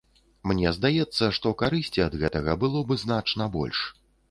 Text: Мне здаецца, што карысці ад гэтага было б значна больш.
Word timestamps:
Мне 0.51 0.71
здаецца, 0.77 1.23
што 1.39 1.51
карысці 1.61 2.03
ад 2.07 2.17
гэтага 2.23 2.57
было 2.65 2.85
б 2.91 2.99
значна 3.05 3.51
больш. 3.61 3.87